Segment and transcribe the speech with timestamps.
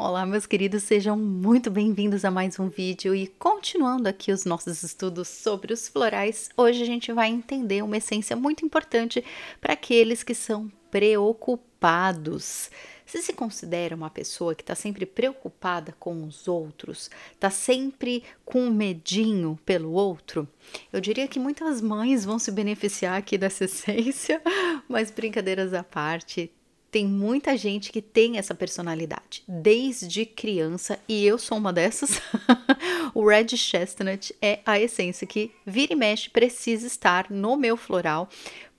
[0.00, 4.84] Olá, meus queridos, sejam muito bem-vindos a mais um vídeo e continuando aqui os nossos
[4.84, 9.24] estudos sobre os florais, hoje a gente vai entender uma essência muito importante
[9.60, 12.70] para aqueles que são preocupados.
[13.04, 18.70] Você se considera uma pessoa que está sempre preocupada com os outros, está sempre com
[18.70, 20.46] medinho pelo outro?
[20.92, 24.40] Eu diria que muitas mães vão se beneficiar aqui dessa essência,
[24.88, 26.52] mas brincadeiras à parte,
[26.90, 32.20] tem muita gente que tem essa personalidade desde criança e eu sou uma dessas.
[33.14, 38.28] o Red Chestnut é a essência que vira e mexe precisa estar no meu floral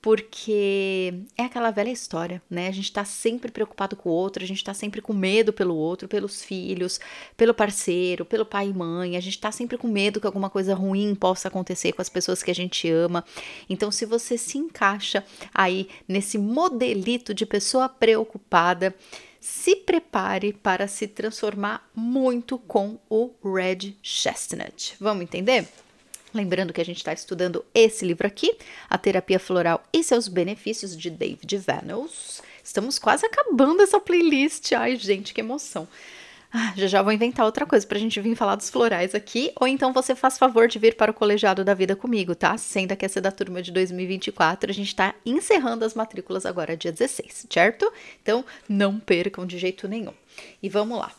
[0.02, 2.68] porque é aquela velha história, né?
[2.68, 5.76] A gente tá sempre preocupado com o outro, a gente tá sempre com medo pelo
[5.76, 7.00] outro, pelos filhos,
[7.36, 10.74] pelo parceiro, pelo pai e mãe, a gente tá sempre com medo que alguma coisa
[10.74, 13.26] ruim possa acontecer com as pessoas que a gente ama.
[13.70, 18.96] Então, se você se encaixa aí nesse modelito de pessoa preocupada,
[19.40, 24.96] se prepare para se transformar muito com o Red Chestnut.
[25.00, 25.68] Vamos entender?
[26.34, 28.56] Lembrando que a gente está estudando esse livro aqui,
[28.90, 32.42] A Terapia Floral e seus Benefícios, de David Vanos.
[32.64, 34.74] Estamos quase acabando essa playlist.
[34.74, 35.88] Ai, gente, que emoção.
[36.52, 39.52] Ah, já já vou inventar outra coisa para a gente vir falar dos florais aqui,
[39.60, 42.58] ou então você faz favor de vir para o Colegiado da Vida comigo, tá?
[42.58, 46.76] Sendo que essa é da turma de 2024, a gente está encerrando as matrículas agora
[46.76, 47.92] dia 16, certo?
[48.22, 50.14] Então não percam de jeito nenhum.
[50.62, 51.12] E vamos lá.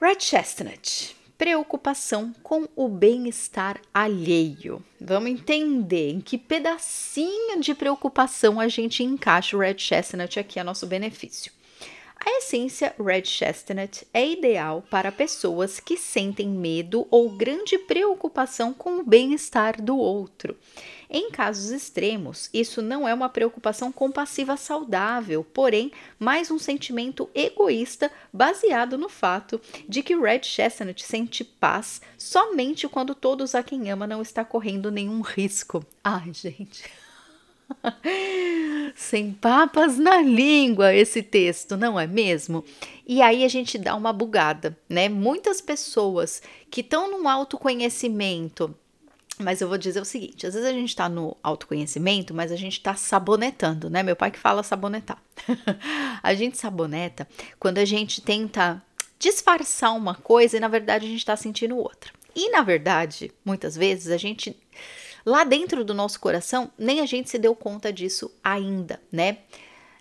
[0.00, 4.80] Red Chestnut preocupação com o bem-estar alheio.
[5.00, 10.62] Vamos entender em que pedacinho de preocupação a gente encaixa o Red Chestnut aqui a
[10.62, 11.50] nosso benefício.
[12.24, 18.98] A essência Red Chestnut é ideal para pessoas que sentem medo ou grande preocupação com
[18.98, 20.56] o bem-estar do outro.
[21.10, 28.08] Em casos extremos, isso não é uma preocupação compassiva saudável, porém, mais um sentimento egoísta
[28.32, 34.06] baseado no fato de que Red Chestnut sente paz somente quando todos a quem ama
[34.06, 35.84] não está correndo nenhum risco.
[36.04, 36.84] Ai, gente.
[38.94, 42.64] Sem papas na língua esse texto, não é mesmo?
[43.06, 45.08] E aí a gente dá uma bugada, né?
[45.08, 48.74] Muitas pessoas que estão no autoconhecimento
[49.38, 52.56] mas eu vou dizer o seguinte: às vezes a gente está no autoconhecimento, mas a
[52.56, 54.02] gente está sabonetando, né?
[54.02, 55.20] Meu pai que fala sabonetar.
[56.22, 57.26] a gente saboneta
[57.58, 58.82] quando a gente tenta
[59.18, 62.12] disfarçar uma coisa e na verdade a gente está sentindo outra.
[62.34, 64.56] E na verdade, muitas vezes a gente,
[65.24, 69.38] lá dentro do nosso coração, nem a gente se deu conta disso ainda, né?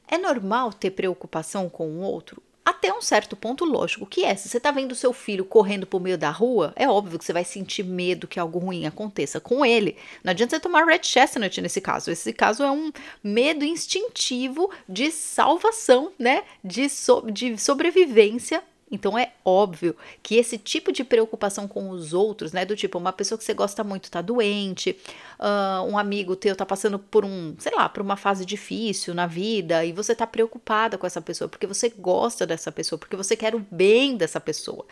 [0.08, 2.42] É normal ter preocupação com o outro?
[2.64, 6.00] até um certo ponto lógico, que é, se você tá vendo seu filho correndo por
[6.00, 9.66] meio da rua, é óbvio que você vai sentir medo que algo ruim aconteça com
[9.66, 9.98] ele.
[10.24, 12.12] Não adianta você tomar Red Chestnut nesse caso.
[12.12, 12.92] Esse caso é um
[13.24, 16.44] medo instintivo de salvação, né?
[16.64, 22.52] De, so de sobrevivência então é óbvio que esse tipo de preocupação com os outros,
[22.52, 24.98] né, do tipo uma pessoa que você gosta muito tá doente,
[25.40, 29.26] uh, um amigo teu tá passando por um, sei lá, por uma fase difícil na
[29.26, 33.36] vida e você tá preocupada com essa pessoa porque você gosta dessa pessoa, porque você
[33.36, 34.86] quer o bem dessa pessoa.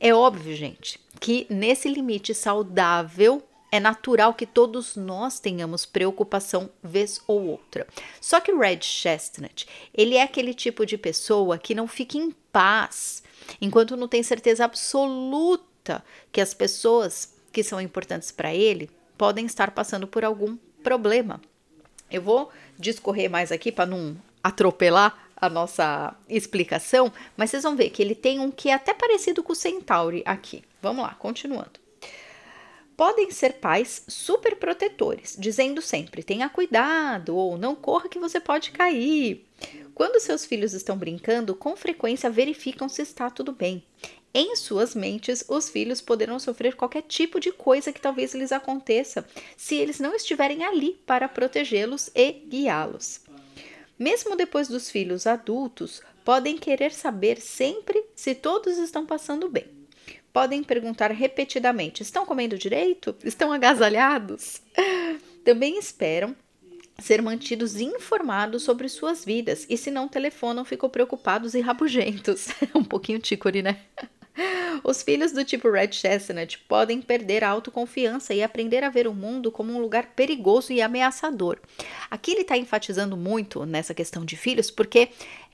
[0.00, 7.20] É óbvio, gente, que nesse limite saudável é natural que todos nós tenhamos preocupação vez
[7.26, 7.86] ou outra.
[8.20, 12.30] Só que o Red Chestnut, ele é aquele tipo de pessoa que não fica em
[12.52, 13.22] paz
[13.60, 19.70] enquanto não tem certeza absoluta que as pessoas que são importantes para ele podem estar
[19.70, 21.40] passando por algum problema.
[22.10, 27.90] Eu vou discorrer mais aqui para não atropelar a nossa explicação, mas vocês vão ver
[27.90, 30.62] que ele tem um que é até parecido com o Centauri aqui.
[30.80, 31.78] Vamos lá, continuando
[32.98, 38.72] podem ser pais super protetores, dizendo sempre: tenha cuidado ou não corra que você pode
[38.72, 39.47] cair.
[39.94, 43.82] Quando seus filhos estão brincando, com frequência verificam se está tudo bem.
[44.32, 49.26] Em suas mentes, os filhos poderão sofrer qualquer tipo de coisa que talvez lhes aconteça,
[49.56, 53.22] se eles não estiverem ali para protegê-los e guiá-los.
[53.98, 59.78] Mesmo depois dos filhos adultos, podem querer saber sempre se todos estão passando bem
[60.32, 63.16] podem perguntar repetidamente: estão comendo direito?
[63.24, 64.62] Estão agasalhados?
[65.44, 66.36] Também esperam
[67.00, 72.48] ser mantidos informados sobre suas vidas e se não telefonam ficam preocupados e rabugentos.
[72.74, 73.78] um pouquinho tícore, né?
[74.84, 79.14] Os filhos do tipo Red Chestnut podem perder a autoconfiança e aprender a ver o
[79.14, 81.58] mundo como um lugar perigoso e ameaçador.
[82.10, 85.08] Aqui ele está enfatizando muito nessa questão de filhos, porque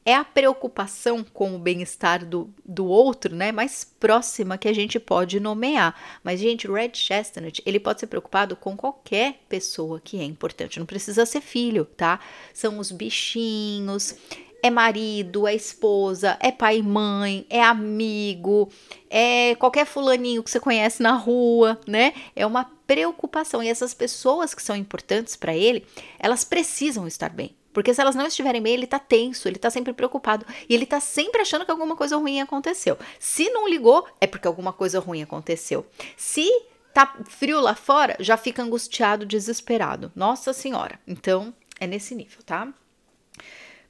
[0.05, 5.01] é a preocupação com o bem-estar do, do outro, né, mais próxima que a gente
[5.01, 5.95] pode nomear.
[6.23, 10.87] Mas, gente, Red Chestnut, ele pode ser preocupado com qualquer pessoa que é importante, não
[10.87, 12.21] precisa ser filho, tá?
[12.53, 14.15] São os bichinhos,
[14.63, 18.71] é marido, é esposa, é pai e mãe, é amigo,
[19.11, 22.15] é qualquer fulaninho que você conhece na rua, né?
[22.35, 23.63] É uma preocupação.
[23.63, 25.85] E essas pessoas que são importantes para ele,
[26.19, 27.55] elas precisam estar bem.
[27.75, 30.47] Porque se elas não estiverem bem, ele tá tenso, ele tá sempre preocupado.
[30.69, 32.97] E ele tá sempre achando que alguma coisa ruim aconteceu.
[33.19, 35.85] Se não ligou, é porque alguma coisa ruim aconteceu.
[36.17, 36.49] Se
[36.95, 40.13] tá frio lá fora, já fica angustiado, desesperado.
[40.15, 40.99] Nossa Senhora.
[41.07, 42.73] Então, é nesse nível, tá?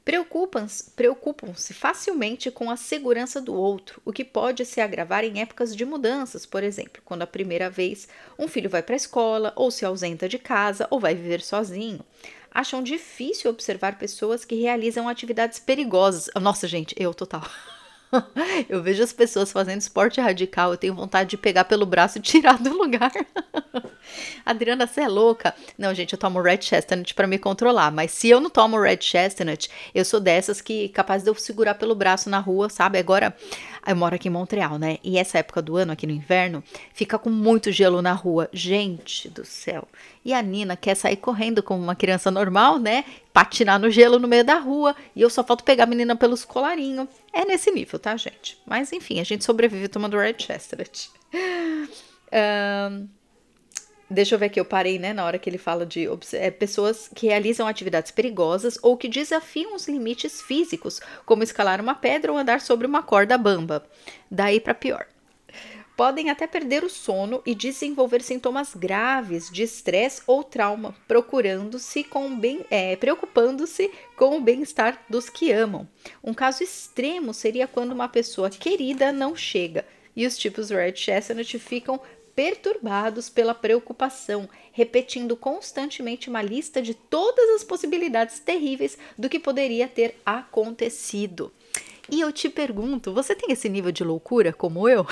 [0.04, 5.74] Preocupam-se preocupam facilmente com a segurança do outro, o que pode se agravar em épocas
[5.74, 8.06] de mudanças, por exemplo, quando a primeira vez
[8.38, 12.04] um filho vai para a escola, ou se ausenta de casa, ou vai viver sozinho.
[12.54, 16.30] Acham difícil observar pessoas que realizam atividades perigosas.
[16.40, 17.42] Nossa, gente, eu total.
[18.68, 22.22] eu vejo as pessoas fazendo esporte radical, eu tenho vontade de pegar pelo braço e
[22.22, 23.12] tirar do lugar.
[24.46, 25.54] Adriana, você é louca?
[25.76, 29.00] Não, gente, eu tomo Red Chestnut para me controlar, mas se eu não tomo Red
[29.00, 32.98] Chestnut, eu sou dessas que capaz de eu segurar pelo braço na rua, sabe?
[32.98, 33.34] Agora,
[33.86, 34.98] eu moro aqui em Montreal, né?
[35.02, 38.48] E essa época do ano, aqui no inverno, fica com muito gelo na rua.
[38.52, 39.86] Gente do céu.
[40.24, 43.04] E a Nina quer sair correndo como uma criança normal, né?
[43.32, 44.96] Patinar no gelo no meio da rua.
[45.14, 47.08] E eu só falto pegar a menina pelos colarinhos.
[47.32, 48.58] É nesse nível, tá, gente?
[48.66, 51.10] Mas enfim, a gente sobrevive tomando Red Chestnut.
[52.34, 53.08] Um,
[54.08, 57.08] Deixa eu ver aqui, eu parei, né, na hora que ele fala de é, pessoas
[57.14, 62.38] que realizam atividades perigosas ou que desafiam os limites físicos, como escalar uma pedra ou
[62.38, 63.84] andar sobre uma corda bamba.
[64.30, 65.06] Daí para pior.
[65.96, 72.36] Podem até perder o sono e desenvolver sintomas graves de estresse ou trauma, procurando-se com
[72.36, 75.88] bem, é, preocupando-se com o bem-estar dos que amam.
[76.22, 79.84] Um caso extremo seria quando uma pessoa querida não chega
[80.16, 82.00] e os tipos Red Chestnut ficam
[82.34, 89.86] perturbados pela preocupação, repetindo constantemente uma lista de todas as possibilidades terríveis do que poderia
[89.86, 91.52] ter acontecido.
[92.10, 95.06] E eu te pergunto, você tem esse nível de loucura como eu?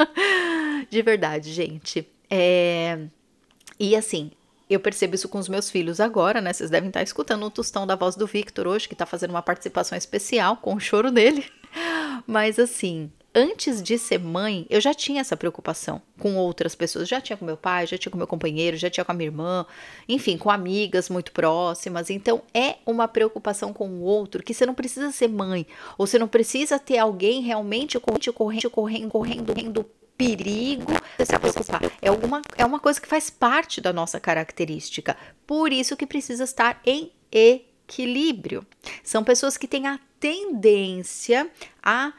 [0.88, 2.06] de verdade, gente.
[2.30, 3.06] É...
[3.80, 4.30] E assim,
[4.70, 6.52] eu percebo isso com os meus filhos agora, né?
[6.52, 9.42] Vocês devem estar escutando um tostão da voz do Victor hoje, que está fazendo uma
[9.42, 11.44] participação especial com o choro dele.
[12.26, 17.08] Mas assim, antes de ser mãe, eu já tinha essa preocupação com outras pessoas.
[17.08, 19.28] Já tinha com meu pai, já tinha com meu companheiro, já tinha com a minha
[19.28, 19.66] irmã,
[20.08, 22.10] enfim, com amigas muito próximas.
[22.10, 25.66] Então, é uma preocupação com o outro que você não precisa ser mãe,
[25.96, 30.92] ou você não precisa ter alguém realmente correndo, correndo, correndo, correndo, correndo perigo
[31.24, 31.80] se preocupar.
[32.02, 35.16] É, alguma, é uma coisa que faz parte da nossa característica.
[35.46, 38.66] Por isso que precisa estar em equilíbrio.
[39.04, 41.48] São pessoas que têm a tendência
[41.80, 42.12] a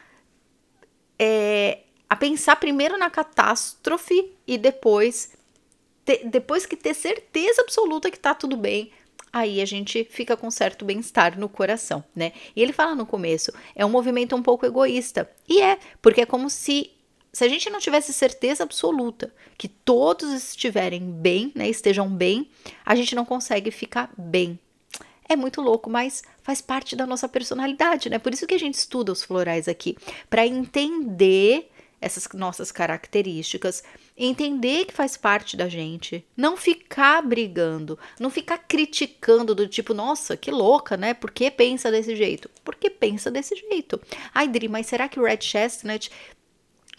[1.20, 1.80] é,
[2.10, 5.34] a pensar primeiro na catástrofe e depois,
[6.06, 8.92] te, depois que ter certeza absoluta que tá tudo bem,
[9.32, 12.32] aí a gente fica com certo bem-estar no coração, né?
[12.56, 15.30] E ele fala no começo, é um movimento um pouco egoísta.
[15.48, 16.92] E é, porque é como se
[17.32, 22.50] se a gente não tivesse certeza absoluta que todos estiverem bem, né, estejam bem,
[22.84, 24.60] a gente não consegue ficar bem.
[25.32, 28.18] É muito louco, mas faz parte da nossa personalidade, né?
[28.18, 29.96] Por isso que a gente estuda os florais aqui,
[30.28, 31.70] para entender
[32.02, 33.84] essas nossas características,
[34.18, 40.36] entender que faz parte da gente, não ficar brigando, não ficar criticando do tipo, nossa,
[40.36, 41.14] que louca, né?
[41.14, 42.50] Por que pensa desse jeito?
[42.64, 44.02] Porque pensa desse jeito.
[44.34, 46.10] Ai, Dri, mas será que o Red Chestnut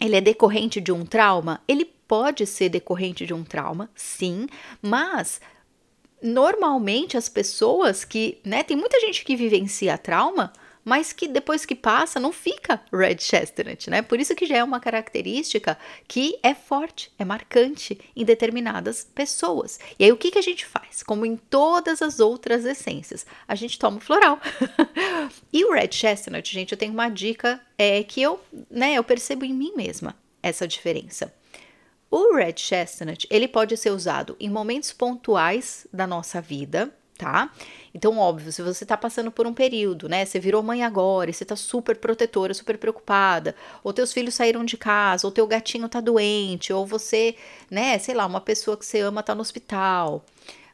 [0.00, 1.60] ele é decorrente de um trauma?
[1.66, 4.46] Ele pode ser decorrente de um trauma, sim,
[4.82, 5.40] mas
[6.22, 10.52] normalmente as pessoas que, né, tem muita gente que vivencia trauma,
[10.84, 14.02] mas que depois que passa não fica red chestnut, né?
[14.02, 19.78] Por isso que já é uma característica que é forte, é marcante em determinadas pessoas.
[19.98, 21.02] E aí o que, que a gente faz?
[21.02, 24.40] Como em todas as outras essências, a gente toma o floral.
[25.52, 29.44] e o red chestnut, gente, eu tenho uma dica é que eu, né, eu percebo
[29.44, 31.32] em mim mesma essa diferença.
[32.10, 37.52] O red chestnut, ele pode ser usado em momentos pontuais da nossa vida, tá?
[37.94, 40.24] Então, óbvio, se você tá passando por um período, né?
[40.24, 44.64] Você virou mãe agora e você tá super protetora, super preocupada, ou teus filhos saíram
[44.64, 47.36] de casa, ou teu gatinho tá doente, ou você,
[47.70, 50.24] né, sei lá, uma pessoa que você ama tá no hospital,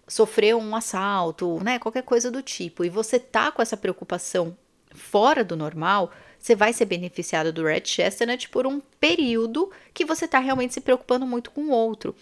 [0.08, 4.56] sofreu um assalto, né, qualquer coisa do tipo, e você tá com essa preocupação
[4.94, 10.24] fora do normal, você vai ser beneficiado do Red Chestnut por um período que você
[10.24, 12.14] está realmente se preocupando muito com o outro.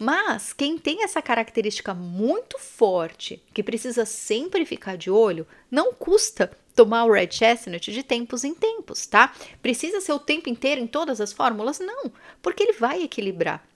[0.00, 6.56] Mas quem tem essa característica muito forte, que precisa sempre ficar de olho, não custa
[6.74, 9.34] tomar o Red Chestnut de tempos em tempos, tá?
[9.60, 11.80] Precisa ser o tempo inteiro em todas as fórmulas?
[11.80, 13.66] Não, porque ele vai equilibrar.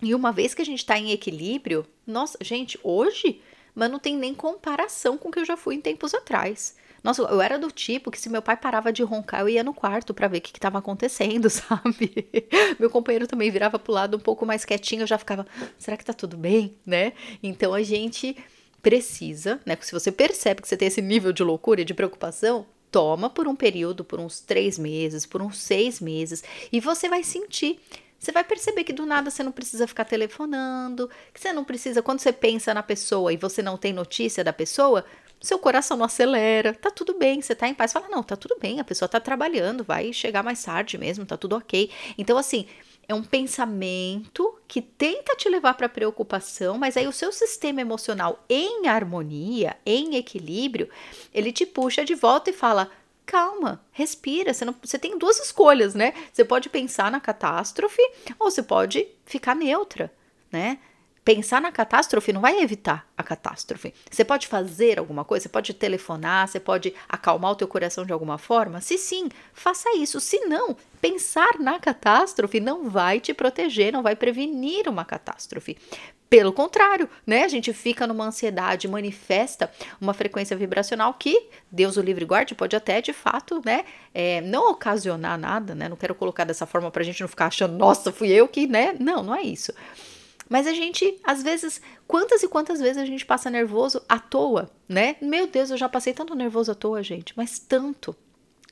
[0.00, 3.40] E uma vez que a gente está em equilíbrio, nossa, gente, hoje,
[3.74, 6.76] mas não tem nem comparação com o que eu já fui em tempos atrás.
[7.04, 9.74] Nossa, eu era do tipo que se meu pai parava de roncar, eu ia no
[9.74, 12.26] quarto para ver o que estava acontecendo, sabe?
[12.80, 15.46] meu companheiro também virava pro lado um pouco mais quietinho, eu já ficava,
[15.78, 17.12] será que tá tudo bem, né?
[17.42, 18.34] Então a gente
[18.82, 19.76] precisa, né?
[19.82, 23.46] Se você percebe que você tem esse nível de loucura e de preocupação, toma por
[23.46, 26.42] um período, por uns três meses, por uns seis meses,
[26.72, 27.78] e você vai sentir
[28.24, 32.00] você vai perceber que do nada você não precisa ficar telefonando, que você não precisa,
[32.00, 35.04] quando você pensa na pessoa e você não tem notícia da pessoa,
[35.44, 37.92] seu coração não acelera, tá tudo bem, você tá em paz.
[37.92, 41.36] Fala, não, tá tudo bem, a pessoa tá trabalhando, vai chegar mais tarde mesmo, tá
[41.36, 41.90] tudo ok.
[42.16, 42.66] Então, assim,
[43.08, 48.44] é um pensamento que tenta te levar para preocupação, mas aí o seu sistema emocional
[48.48, 50.88] em harmonia, em equilíbrio,
[51.32, 52.90] ele te puxa de volta e fala:
[53.26, 54.52] calma, respira.
[54.52, 56.14] Você, não, você tem duas escolhas, né?
[56.32, 58.02] Você pode pensar na catástrofe
[58.38, 60.12] ou você pode ficar neutra,
[60.50, 60.78] né?
[61.24, 63.94] Pensar na catástrofe não vai evitar a catástrofe.
[64.10, 68.12] Você pode fazer alguma coisa, você pode telefonar, você pode acalmar o teu coração de
[68.12, 68.82] alguma forma?
[68.82, 70.20] Se sim, faça isso.
[70.20, 75.78] Se não, pensar na catástrofe não vai te proteger, não vai prevenir uma catástrofe.
[76.28, 77.44] Pelo contrário, né?
[77.44, 82.76] A gente fica numa ansiedade, manifesta uma frequência vibracional que, Deus o livre guarde, pode
[82.76, 83.86] até de fato, né?
[84.12, 85.88] É, não ocasionar nada, né?
[85.88, 88.94] Não quero colocar dessa forma pra gente não ficar achando, nossa, fui eu que, né?
[88.98, 89.72] Não, não é isso.
[90.48, 94.70] Mas a gente, às vezes, quantas e quantas vezes a gente passa nervoso à toa,
[94.88, 95.16] né?
[95.20, 98.14] Meu Deus, eu já passei tanto nervoso à toa, gente, mas tanto.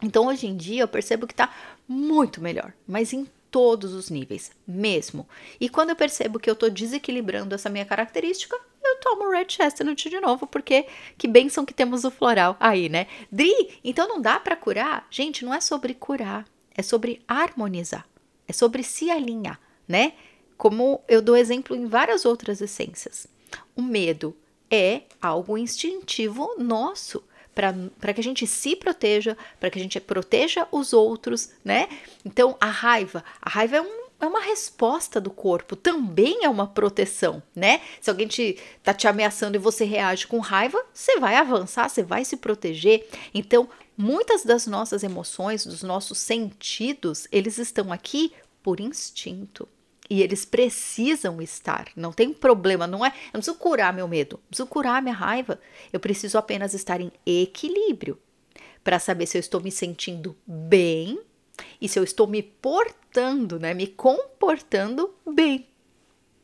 [0.02, 1.52] Então, hoje em dia, eu percebo que tá
[1.86, 5.28] muito melhor, mas em todos os níveis, mesmo.
[5.60, 10.08] E quando eu percebo que eu tô desequilibrando essa minha característica, eu tomo Red Chestnut
[10.08, 10.86] de novo, porque
[11.16, 13.06] que benção que temos o floral aí, né?
[13.30, 15.06] Dri, então não dá para curar?
[15.10, 18.06] Gente, não é sobre curar, é sobre harmonizar,
[18.48, 20.14] é sobre se alinhar, né?
[20.62, 23.26] Como eu dou exemplo em várias outras essências.
[23.74, 24.32] O medo
[24.70, 27.20] é algo instintivo nosso
[27.52, 31.88] para que a gente se proteja, para que a gente proteja os outros, né?
[32.24, 36.68] Então, a raiva, a raiva é um é uma resposta do corpo, também é uma
[36.68, 37.80] proteção, né?
[38.00, 42.04] Se alguém te tá te ameaçando e você reage com raiva, você vai avançar, você
[42.04, 43.04] vai se proteger.
[43.34, 49.68] Então, muitas das nossas emoções, dos nossos sentidos, eles estão aqui por instinto.
[50.10, 51.88] E eles precisam estar.
[51.96, 53.08] Não tem problema, não é?
[53.08, 55.60] Eu não preciso curar meu medo, não preciso curar minha raiva.
[55.92, 58.18] Eu preciso apenas estar em equilíbrio
[58.82, 61.20] para saber se eu estou me sentindo bem
[61.80, 63.74] e se eu estou me portando, né?
[63.74, 65.66] Me comportando bem.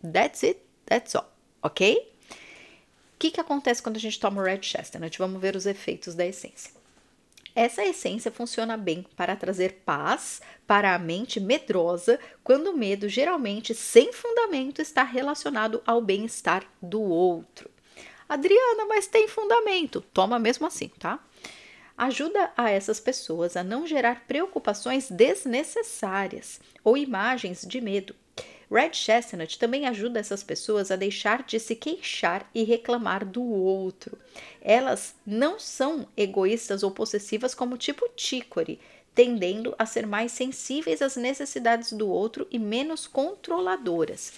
[0.01, 1.31] That's it, that's all,
[1.63, 2.13] ok?
[3.15, 5.19] O que, que acontece quando a gente toma o Red Chestnut?
[5.19, 6.78] Vamos ver os efeitos da essência.
[7.61, 13.75] Essa essência funciona bem para trazer paz para a mente medrosa, quando o medo, geralmente
[13.75, 17.69] sem fundamento, está relacionado ao bem-estar do outro.
[18.29, 20.01] Adriana, mas tem fundamento.
[20.01, 21.19] Toma mesmo assim, tá?
[21.97, 28.15] Ajuda a essas pessoas a não gerar preocupações desnecessárias ou imagens de medo.
[28.71, 34.19] Red Chestnut também ajuda essas pessoas a deixar de se queixar e reclamar do outro.
[34.61, 38.79] Elas não são egoístas ou possessivas como o tipo Chicory,
[39.15, 44.33] tendendo a ser mais sensíveis às necessidades do outro e menos controladoras.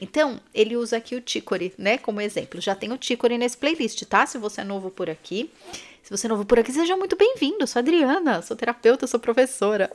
[0.00, 2.60] Então, ele usa aqui o Chicory, né, como exemplo.
[2.60, 4.24] Já tem o Chicory nesse playlist, tá?
[4.24, 5.50] Se você é novo por aqui.
[6.02, 7.64] Se você é novo por aqui, seja muito bem-vindo.
[7.64, 9.88] Sou Adriana, sou terapeuta, sou professora.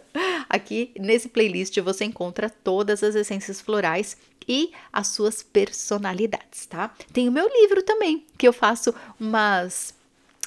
[0.48, 4.16] Aqui nesse playlist você encontra todas as essências florais
[4.48, 6.96] e as suas personalidades, tá?
[7.12, 9.94] Tem o meu livro também, que eu faço umas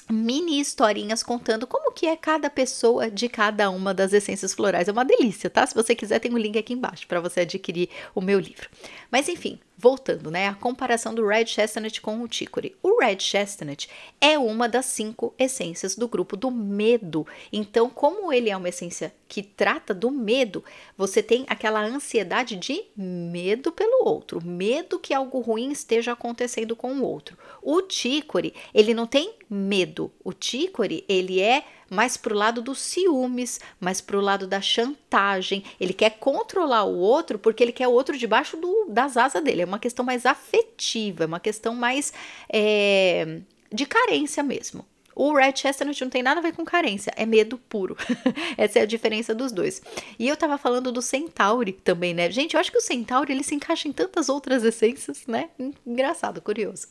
[0.09, 4.87] mini historinhas contando como que é cada pessoa de cada uma das essências florais.
[4.87, 5.65] É uma delícia, tá?
[5.65, 8.67] Se você quiser, tem um link aqui embaixo para você adquirir o meu livro.
[9.11, 10.47] Mas enfim, voltando, né?
[10.47, 12.75] A comparação do Red Chestnut com o Chicory.
[12.83, 13.89] O Red Chestnut
[14.21, 17.25] é uma das cinco essências do grupo do medo.
[17.51, 20.63] Então, como ele é uma essência que trata do medo,
[20.95, 26.93] você tem aquela ansiedade de medo pelo outro, medo que algo ruim esteja acontecendo com
[26.93, 27.35] o outro.
[27.61, 30.11] O Chicory, ele não tem medo.
[30.23, 35.61] O Chicory, ele é mais pro lado dos ciúmes, mais pro lado da chantagem.
[35.77, 39.63] Ele quer controlar o outro porque ele quer o outro debaixo do, das asas dele.
[39.63, 42.13] É uma questão mais afetiva, é uma questão mais
[42.49, 44.85] é, de carência mesmo.
[45.13, 47.97] O Red Chestnut não tem nada a ver com carência, é medo puro.
[48.57, 49.81] Essa é a diferença dos dois.
[50.17, 52.31] E eu tava falando do Centauri também, né?
[52.31, 55.49] Gente, eu acho que o Centauri ele se encaixa em tantas outras essências, né?
[55.85, 56.87] Engraçado, curioso.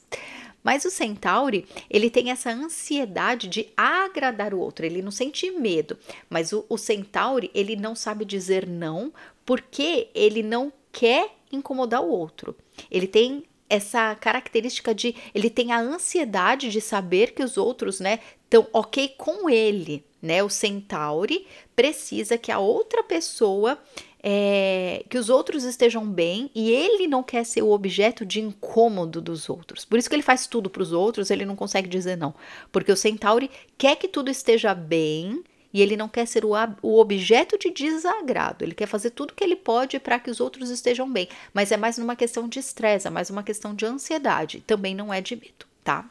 [0.63, 5.97] Mas o Centauri, ele tem essa ansiedade de agradar o outro, ele não sente medo.
[6.29, 9.13] Mas o, o Centauri, ele não sabe dizer não
[9.45, 12.55] porque ele não quer incomodar o outro.
[12.91, 18.19] Ele tem essa característica de ele tem a ansiedade de saber que os outros, né,
[18.49, 20.43] Então, ok com ele, né?
[20.43, 23.79] O Centauri precisa que a outra pessoa
[24.23, 29.21] é, que os outros estejam bem e ele não quer ser o objeto de incômodo
[29.21, 29.85] dos outros.
[29.85, 32.35] Por isso que ele faz tudo para os outros, ele não consegue dizer não.
[32.71, 36.51] Porque o Centauri quer que tudo esteja bem e ele não quer ser o,
[36.83, 38.65] o objeto de desagrado.
[38.65, 41.29] Ele quer fazer tudo que ele pode para que os outros estejam bem.
[41.55, 44.63] Mas é mais numa questão de estresse, é mais uma questão de ansiedade.
[44.67, 46.05] Também não é de medo, tá?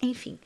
[0.00, 0.38] Enfim.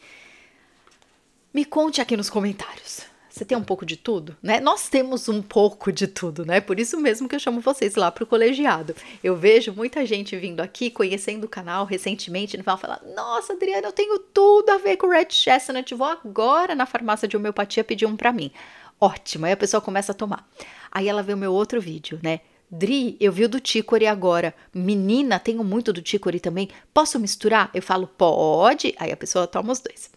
[1.52, 3.02] Me conte aqui nos comentários.
[3.36, 4.60] Você tem um pouco de tudo, né?
[4.60, 6.58] Nós temos um pouco de tudo, né?
[6.58, 8.96] Por isso mesmo que eu chamo vocês lá para o colegiado.
[9.22, 13.88] Eu vejo muita gente vindo aqui, conhecendo o canal recentemente, e vai falar: Nossa, Adriana,
[13.88, 15.94] eu tenho tudo a ver com Red Chestnut.
[15.94, 18.50] Vou agora na farmácia de homeopatia pedir um para mim.
[18.98, 19.44] Ótimo.
[19.44, 20.48] Aí a pessoa começa a tomar.
[20.90, 22.40] Aí ela vê o meu outro vídeo, né?
[22.70, 24.54] Dri, eu vi o do Ticore agora.
[24.72, 26.70] Menina, tenho muito do Ticore também.
[26.94, 27.68] Posso misturar?
[27.74, 28.94] Eu falo, pode.
[28.98, 30.10] Aí a pessoa toma os dois.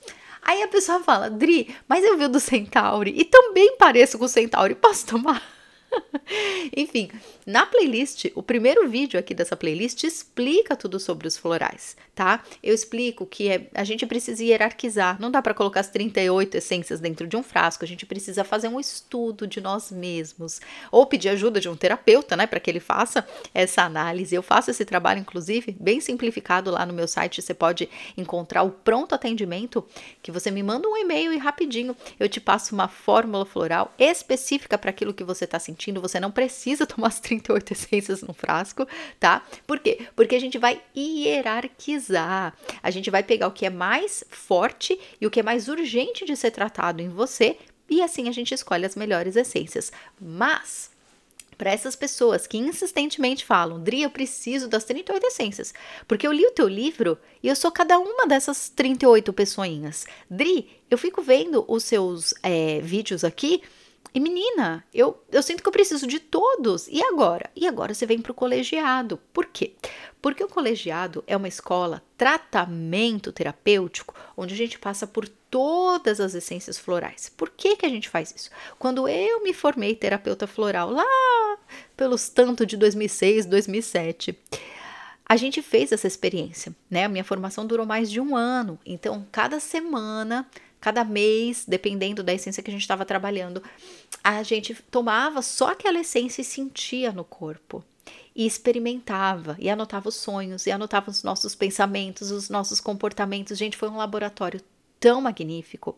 [0.50, 4.28] Aí a pessoa fala, Dri, mas eu vi do Centauri e também pareço com o
[4.28, 5.44] Centauri, posso tomar?
[6.76, 7.12] Enfim,
[7.46, 12.44] na playlist, o primeiro vídeo aqui dessa playlist explica tudo sobre os florais, tá?
[12.62, 17.00] Eu explico que é, a gente precisa hierarquizar, não dá para colocar as 38 essências
[17.00, 20.60] dentro de um frasco, a gente precisa fazer um estudo de nós mesmos,
[20.92, 24.36] ou pedir ajuda de um terapeuta, né, para que ele faça essa análise.
[24.36, 28.72] Eu faço esse trabalho, inclusive, bem simplificado lá no meu site, você pode encontrar o
[28.72, 29.86] pronto atendimento,
[30.22, 34.78] que você me manda um e-mail e rapidinho eu te passo uma fórmula floral específica
[34.78, 38.34] para aquilo que você está sentindo, você não precisa tomar as 38 38 essências no
[38.34, 38.88] frasco,
[39.20, 39.44] tá?
[39.66, 40.08] Por quê?
[40.16, 42.09] Porque a gente vai hierarquizar.
[42.18, 46.26] A gente vai pegar o que é mais forte e o que é mais urgente
[46.26, 47.58] de ser tratado em você
[47.90, 49.92] e assim a gente escolhe as melhores essências.
[50.20, 50.92] Mas
[51.58, 55.74] para essas pessoas que insistentemente falam, Dri, eu preciso das 38 essências,
[56.08, 60.06] porque eu li o teu livro e eu sou cada uma dessas 38 pessoinhas.
[60.30, 63.62] Dri, eu fico vendo os seus é, vídeos aqui
[64.14, 66.88] e menina, eu, eu sinto que eu preciso de todos.
[66.88, 67.50] E agora?
[67.56, 69.18] E agora você vem para o colegiado.
[69.32, 69.74] Por quê?
[70.22, 76.34] Porque o colegiado é uma escola tratamento terapêutico, onde a gente passa por todas as
[76.34, 77.32] essências florais.
[77.36, 78.50] Por que, que a gente faz isso?
[78.78, 81.58] Quando eu me formei terapeuta floral, lá
[81.96, 84.38] pelos tanto de 2006, 2007,
[85.28, 87.06] a gente fez essa experiência, né?
[87.06, 92.34] A minha formação durou mais de um ano, então cada semana cada mês, dependendo da
[92.34, 93.62] essência que a gente estava trabalhando,
[94.24, 97.84] a gente tomava só aquela essência e sentia no corpo.
[98.36, 103.58] E experimentava, e anotava os sonhos, e anotava os nossos pensamentos, os nossos comportamentos.
[103.58, 104.62] Gente, foi um laboratório
[105.00, 105.98] tão magnífico.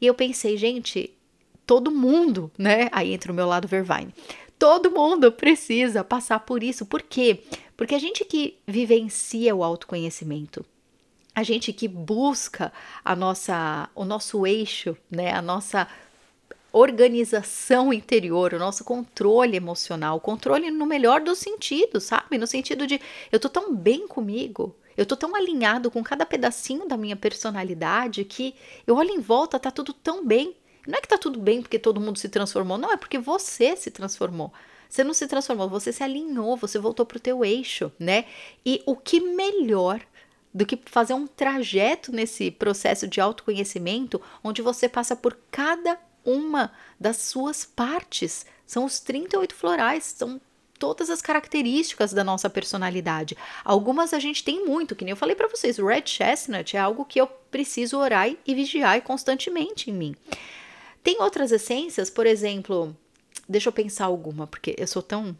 [0.00, 1.14] E eu pensei, gente,
[1.66, 2.88] todo mundo, né?
[2.90, 4.14] Aí entra o meu lado Vervine.
[4.58, 6.84] Todo mundo precisa passar por isso.
[6.84, 7.44] Por quê?
[7.76, 10.64] Porque a gente que vivencia o autoconhecimento,
[11.38, 12.72] a gente que busca
[13.04, 15.86] a nossa, o nosso eixo, né, a nossa
[16.72, 22.38] organização interior, o nosso controle emocional, controle no melhor dos sentidos, sabe?
[22.38, 26.88] No sentido de eu tô tão bem comigo, eu tô tão alinhado com cada pedacinho
[26.88, 30.56] da minha personalidade que eu olho em volta, tá tudo tão bem.
[30.88, 33.76] Não é que tá tudo bem porque todo mundo se transformou, não, é porque você
[33.76, 34.52] se transformou.
[34.88, 38.24] Você não se transformou, você se alinhou, você voltou pro teu eixo, né?
[38.66, 40.00] E o que melhor
[40.58, 46.72] do que fazer um trajeto nesse processo de autoconhecimento, onde você passa por cada uma
[46.98, 48.44] das suas partes.
[48.66, 50.40] São os 38 florais, são
[50.76, 53.36] todas as características da nossa personalidade.
[53.64, 56.80] Algumas a gente tem muito, que nem eu falei para vocês, o red chestnut é
[56.80, 60.16] algo que eu preciso orar e vigiar constantemente em mim.
[61.04, 62.96] Tem outras essências, por exemplo,
[63.50, 65.34] Deixa eu pensar alguma, porque eu sou tão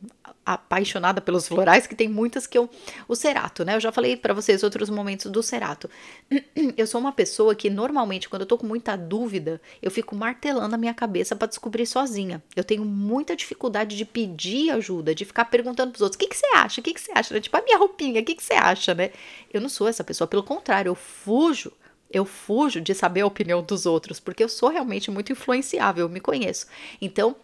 [0.47, 2.71] apaixonada pelos florais que tem muitas que eu.
[3.07, 3.77] O cerato, né?
[3.77, 5.91] Eu já falei para vocês outros momentos do cerato.
[6.75, 10.75] Eu sou uma pessoa que normalmente, quando eu tô com muita dúvida, eu fico martelando
[10.75, 12.43] a minha cabeça para descobrir sozinha.
[12.55, 16.37] Eu tenho muita dificuldade de pedir ajuda, de ficar perguntando pros outros: o que, que
[16.37, 16.81] você acha?
[16.81, 17.41] O que, que você acha?
[17.41, 19.11] Tipo, a minha roupinha, o que, que você acha, né?
[19.53, 21.73] Eu não sou essa pessoa, pelo contrário, eu fujo
[22.11, 26.09] eu fujo de saber a opinião dos outros, porque eu sou realmente muito influenciável, eu
[26.09, 26.67] me conheço.
[27.03, 27.37] Então,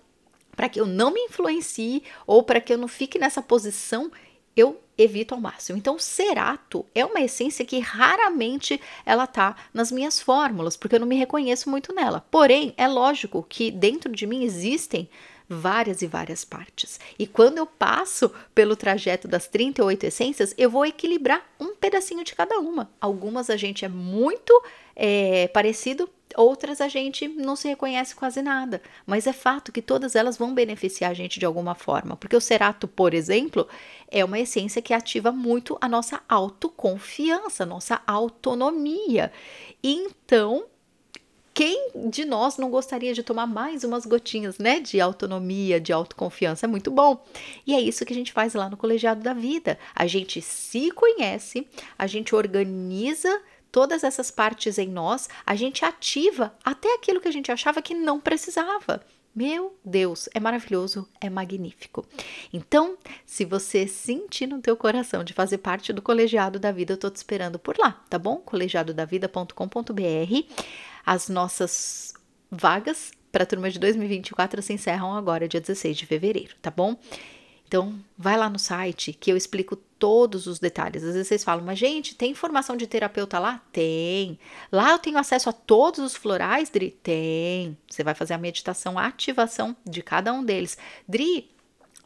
[0.56, 4.10] para que eu não me influencie ou para que eu não fique nessa posição,
[4.56, 5.76] eu evito ao máximo.
[5.76, 11.06] Então, cerato é uma essência que raramente ela tá nas minhas fórmulas, porque eu não
[11.06, 12.24] me reconheço muito nela.
[12.30, 15.08] Porém, é lógico que dentro de mim existem
[15.48, 16.98] várias e várias partes.
[17.18, 22.34] E quando eu passo pelo trajeto das 38 essências, eu vou equilibrar um pedacinho de
[22.34, 22.90] cada uma.
[23.00, 24.52] Algumas a gente é muito
[24.96, 28.82] é, parecido, outras a gente não se reconhece quase nada.
[29.06, 32.16] Mas é fato que todas elas vão beneficiar a gente de alguma forma.
[32.16, 33.68] Porque o cerato, por exemplo,
[34.08, 39.32] é uma essência que ativa muito a nossa autoconfiança, nossa autonomia.
[39.82, 40.66] Então,
[41.54, 46.66] quem de nós não gostaria de tomar mais umas gotinhas, né, de autonomia, de autoconfiança?
[46.66, 47.24] É muito bom.
[47.64, 49.78] E é isso que a gente faz lá no Colegiado da Vida.
[49.94, 51.66] A gente se conhece,
[51.96, 53.40] a gente organiza
[53.74, 57.92] todas essas partes em nós, a gente ativa até aquilo que a gente achava que
[57.92, 59.04] não precisava.
[59.34, 62.06] Meu Deus, é maravilhoso, é magnífico.
[62.52, 66.96] Então, se você sentir no teu coração de fazer parte do colegiado da vida, eu
[66.96, 68.36] tô te esperando por lá, tá bom?
[68.36, 70.54] colegiadodavida.com.br.
[71.04, 72.14] As nossas
[72.48, 76.96] vagas para a turma de 2024 se encerram agora, dia 16 de fevereiro, tá bom?
[77.66, 81.02] Então, vai lá no site que eu explico todos os detalhes.
[81.02, 83.62] Às vezes vocês falam, mas gente, tem informação de terapeuta lá?
[83.72, 84.38] Tem.
[84.70, 86.90] Lá eu tenho acesso a todos os florais, Dri?
[87.02, 87.76] Tem.
[87.88, 90.76] Você vai fazer a meditação, a ativação de cada um deles.
[91.08, 91.50] Dri,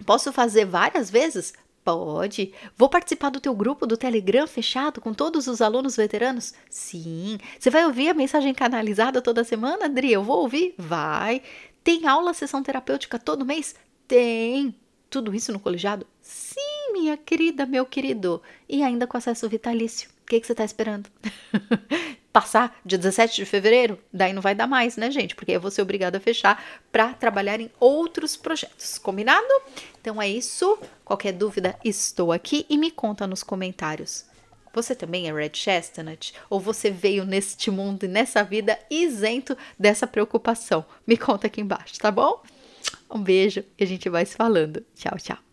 [0.06, 1.52] posso fazer várias vezes?
[1.84, 2.52] Pode.
[2.76, 6.52] Vou participar do teu grupo do Telegram fechado com todos os alunos veteranos?
[6.68, 7.38] Sim.
[7.58, 10.12] Você vai ouvir a mensagem canalizada toda semana, Adri?
[10.12, 10.74] Eu vou ouvir?
[10.76, 11.42] Vai.
[11.82, 13.74] Tem aula, sessão terapêutica todo mês?
[14.06, 14.74] Tem.
[15.10, 16.06] Tudo isso no colegiado?
[16.20, 18.42] Sim, minha querida, meu querido.
[18.68, 20.10] E ainda com acesso vitalício.
[20.22, 21.08] O que, que você está esperando?
[22.30, 23.98] Passar dia 17 de fevereiro?
[24.12, 25.34] Daí não vai dar mais, né, gente?
[25.34, 28.98] Porque eu vou ser obrigada a fechar para trabalhar em outros projetos.
[28.98, 29.48] Combinado?
[30.00, 30.78] Então é isso.
[31.04, 34.26] Qualquer dúvida, estou aqui e me conta nos comentários.
[34.74, 36.34] Você também é Red Chestnut?
[36.50, 40.84] Ou você veio neste mundo e nessa vida isento dessa preocupação?
[41.06, 42.42] Me conta aqui embaixo, tá bom?
[43.10, 44.84] Um beijo e a gente vai se falando.
[44.94, 45.47] Tchau, tchau.